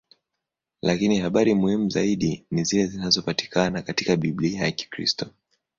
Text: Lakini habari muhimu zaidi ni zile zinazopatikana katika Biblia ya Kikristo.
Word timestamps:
Lakini 0.81 1.17
habari 1.19 1.53
muhimu 1.53 1.89
zaidi 1.89 2.45
ni 2.51 2.63
zile 2.63 2.85
zinazopatikana 2.85 3.81
katika 3.81 4.15
Biblia 4.15 4.63
ya 4.65 4.71
Kikristo. 4.71 5.29